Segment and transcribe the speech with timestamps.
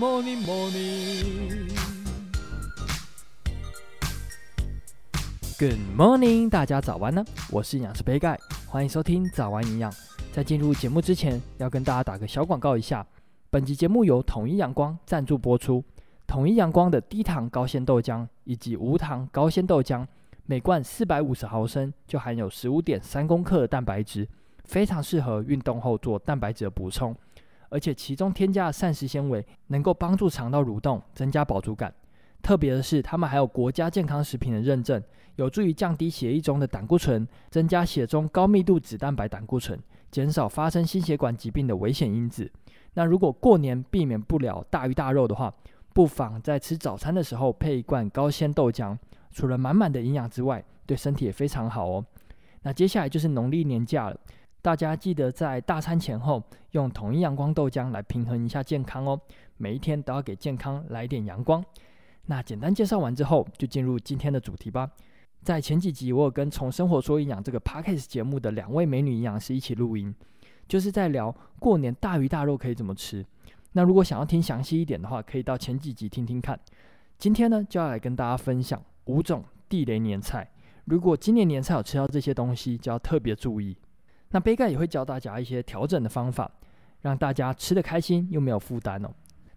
[0.00, 1.68] morning, morning.
[5.58, 7.22] Good morning，大家早安呢！
[7.50, 9.92] 我是营养师杯盖，欢迎收听早安营养。
[10.32, 13.06] 在进入节目之前，要跟大家打个小广告一下。
[13.50, 15.84] 本集节目由统一阳光赞助播出。
[16.26, 20.06] 统一阳光的低糖高纤豆浆以及无糖高纤豆浆，
[20.46, 24.26] 每罐四百五十毫升就含有十五点三公克的蛋白质，
[24.64, 27.14] 非常适合运动后做蛋白质的补充。
[27.70, 31.92] 而且其中添加的膳食纤维能够帮助肠道蠕动，增加饱足感。
[32.42, 35.02] 特别的是，它们还有国家健康食品的认证，
[35.36, 39.78] 有助于降低血液中的胆固醇，增加血中高密度脂蛋白胆固醇，
[40.10, 42.50] 减少发生心血管疾病的危险因子。
[42.94, 45.52] 那如果过年避免不了大鱼大肉的话，
[45.92, 48.96] 不妨在吃早餐的时候配一罐高纤豆浆，
[49.30, 52.04] 除了满满的营养之外，对身体也非常好哦。
[52.62, 54.18] 那接下来就是农历年假了，
[54.62, 56.42] 大家记得在大餐前后
[56.72, 59.18] 用统一阳光豆浆来平衡一下健康哦。
[59.56, 61.64] 每一天都要给健康来点阳光。
[62.26, 64.90] 那简单介绍完之后，就进入今天的主题吧。
[65.42, 70.14] 在前几集，我有跟《从生活说营养》这个 Podcast 节目的两位美女营养师一起录音，
[70.68, 73.24] 就是在聊过年大鱼大肉可以怎么吃。
[73.72, 76.58] 那如果想要听详细一点的话，可以到前几集听听看。
[77.16, 80.46] 今天呢，就要来跟大家分享五种地雷年菜。
[80.84, 83.74] 如果今年年菜有吃到这些东西，就要特别注意。
[84.30, 86.50] 那杯盖也会教大家一些调整的方法，
[87.02, 89.10] 让大家吃得开心又没有负担哦。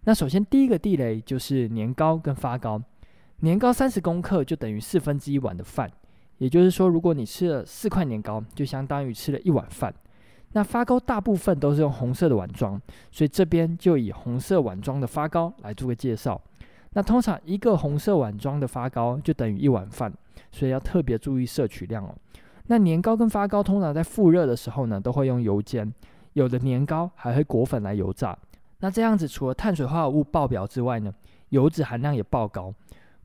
[0.06, 2.82] 那首先第一个地雷就是年糕跟发糕，
[3.40, 5.90] 年糕三十公克就等于四分之一碗的饭，
[6.40, 9.94] 也就是说，如果你吃了四块年糕，就相当于吃了一碗饭。
[10.56, 12.80] 那发糕大部分都是用红色的碗装，
[13.12, 16.40] 所以这边就以红色碗装的发糕来做个介绍。
[16.92, 20.14] 那通常一个红色碗装的发糕就等于一碗饭，
[20.52, 22.16] 所以要特别注意摄取量哦。
[22.68, 25.94] 那年糕跟发糕通常在复热的时候呢，都会用油煎，
[26.34, 28.38] 有的年糕还会裹粉来油炸。
[28.80, 31.14] 那这样子，除了碳水化合物爆表之外呢，
[31.50, 32.74] 油脂含量也爆高。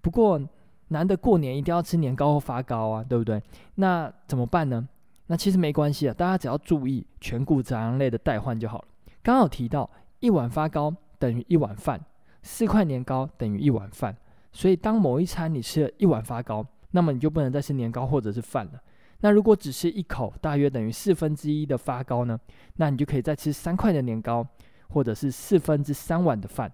[0.01, 0.41] 不过，
[0.89, 3.43] 难得过年一定要吃年糕或发糕啊，对不对？
[3.75, 4.89] 那怎么办呢？
[5.27, 8.85] 那其实没关系啊，大家只要注意全谷杂粮类的代换就好了。
[9.23, 9.89] 刚刚有提到，
[10.21, 12.01] 一碗发糕等于一碗饭，
[12.43, 14.17] 四块年糕等于一碗饭。
[14.53, 18.81] 所以，当某一餐你吃了一碗发糕，那么你就不能再吃年糕或者是饭了。
[19.21, 22.39] 那如果只吃一口，大约等于四分之一的发糕呢，
[22.77, 24.47] 那你就可以再吃三块的年糕。
[24.91, 26.73] 或者是四分之三碗的饭，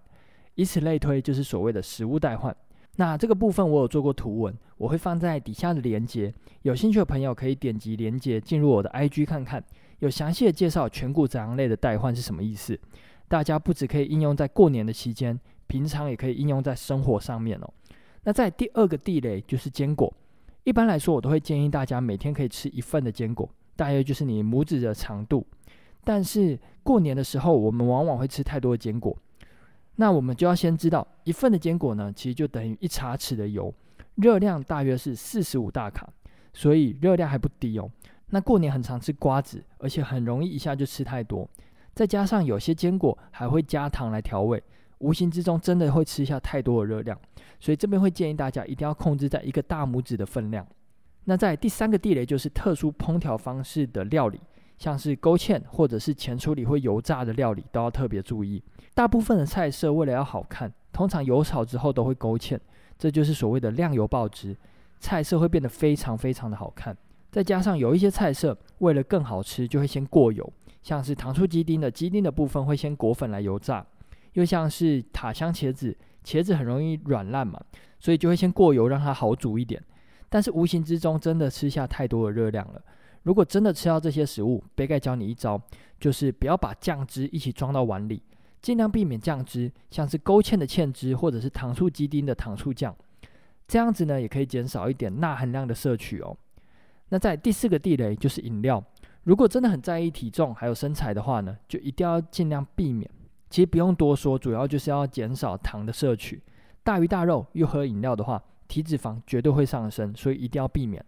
[0.54, 2.56] 以此类推，就是所谓的食物代换。
[2.94, 9.60] 那这个部分我有做过图文，我会放在底下的连接，有兴趣的朋友可以点击连接进入我的 IG 看看，
[9.98, 12.78] 有详细的介绍全谷杂粮类的代换是什么意思。
[13.26, 17.68] 大家不只可以应用在过年的期间，平常也可以应用在生活上面哦。
[18.22, 20.14] 那在第二个地雷就是坚果，
[20.64, 25.46] 一般来说我都会建议大家每天可以吃一份的坚果，大约就是你拇指的长度。
[26.02, 29.16] 但是过年的时候，我们往往会吃太多的坚果，
[29.96, 33.72] 那我们就要先知道，一份的坚果呢，其实就等于一茶匙的油，
[34.16, 36.08] 热量大约是四十五大卡，
[36.52, 37.90] 所以热量还不低哦。
[38.30, 41.48] 那过年很常吃瓜子，而且很容易一下就吃太多，
[41.94, 44.62] 再加上有些坚果还会加糖来调味，
[45.04, 47.18] 无形之中真的会吃下太多的热量，
[47.60, 50.66] 所以这边会建议大家一定要控制在一个大拇指的分量。
[51.24, 54.40] 那在第三个地雷就是特殊烹调方式的料理。
[54.76, 58.60] 像是勾芡或者是前处理会油炸的料理都要特别注意。
[58.92, 62.58] 大部分的菜色为了要好看，通常油炒之后都会勾芡，
[62.98, 64.56] 这就是所谓的亮油爆汁，
[64.98, 66.94] 菜色会变得非常非常的好看。
[67.30, 73.86] 再加上有一些菜色为了更好吃，就会先过油，像是糖醋鸡丁的鸡丁的部分会先裹粉来油炸，
[74.34, 77.60] 又像是塔香茄子，茄子很容易软烂嘛，
[77.98, 79.82] 所以就会先过油让它好煮一点。
[80.28, 82.82] 但是无形之中真的吃下太多的热量了。
[83.22, 85.60] 如果真的吃到这些食物，杯盖教你一招，
[85.98, 88.22] 就是不要把酱汁一起装到碗里，
[88.60, 92.94] 尽量避免酱汁，像是勾芡的芡汁或者是糖醋鸡丁的糖醋酱，
[93.66, 96.36] 这样子呢也可以减少一点钠含量的摄取哦。
[97.08, 98.82] 那在第四个地雷就是饮料，
[99.22, 103.08] 如果真的很在意体重还有身材的话呢，就一定要尽量避免。
[103.50, 106.42] 其实不用多说，主要就是要减少糖的摄取。
[106.82, 111.04] 大鱼大肉又喝饮料的话，体脂肪绝对会上升，所以一定要避免。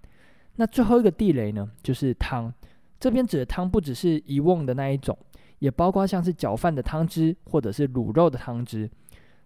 [0.57, 2.53] 那最后一个地雷呢，就是汤。
[2.99, 5.17] 这边指的汤不只是遗忘的那一种，
[5.59, 8.89] 也包括像是搅饭的汤汁或者是卤肉的汤汁，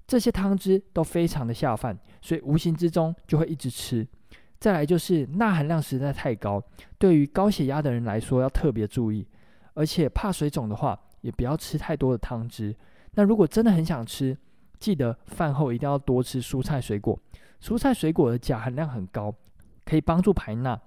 [0.07, 4.07] 这些汤汁都非常的下饭，所以无形之中就会一直吃。
[4.61, 6.63] 再来就是钠含量实在太高，
[6.99, 9.27] 对于高血压的人来说要特别注意，
[9.75, 12.75] 而且怕水肿的话，也不要吃太多的汤汁。
[13.15, 14.37] 那如果真的很想吃，
[14.79, 17.19] 记得饭后一定要多吃蔬菜水果，
[17.61, 19.35] 蔬菜水果的钾含量很高，
[19.85, 20.81] 可以帮助排钠。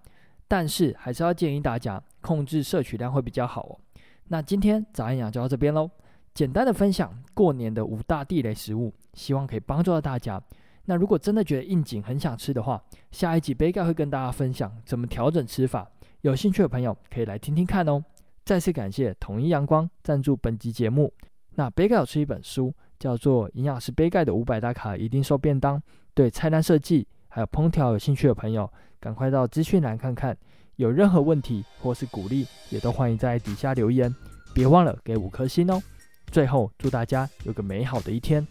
[0.48, 3.80] 但是还是要建议大家控制摄取量会比较好哦。
[4.28, 5.90] 那今天早安养就到这边喽，
[6.34, 10.42] 简单的分享过年的五大地雷食物，希望可以帮助到大家。
[10.86, 15.90] 那如果真的觉得应景很想吃的话，下一集杯盖会跟大家分享怎么调整吃法。
[16.22, 18.04] 有兴趣的朋友可以来听听看哦。
[18.46, 21.14] 再次感谢统一阳光赞助本集节目。
[21.52, 25.78] 那杯盖有出一本书，叫做《营养师杯盖的五百大卡一定瘦便当》。
[26.14, 28.70] 对菜单设计还有烹调有兴趣的朋友，
[29.00, 30.38] 赶快到资讯栏看看。
[30.76, 34.14] 有任何问题或是鼓励，也都欢迎在底下留言。
[34.54, 35.82] 别忘了给五颗星哦。
[36.28, 38.46] 最后，祝大家有个美好的一天。